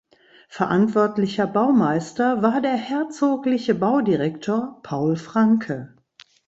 [0.49, 5.95] Verantwortlicher Baumeister war der herzogliche Baudirektor Paul Francke.